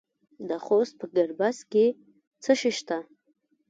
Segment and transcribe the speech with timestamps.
[0.47, 1.85] د خوست په ګربز کې
[2.43, 2.97] څه شی شته؟